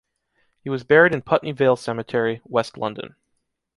He 0.63 0.69
was 0.71 0.83
buried 0.83 1.13
in 1.13 1.21
Putney 1.21 1.51
Vale 1.51 1.75
cemetery, 1.75 2.41
West 2.45 2.75
London. 2.75 3.17